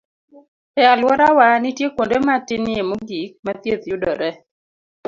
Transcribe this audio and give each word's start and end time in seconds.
E 0.81 0.83
alworawa, 0.93 1.47
nitie 1.61 1.87
kuonde 1.95 2.17
matinie 2.27 2.81
mogik 2.89 3.31
ma 3.45 3.53
thieth 3.61 3.85
yudoree 3.89 4.35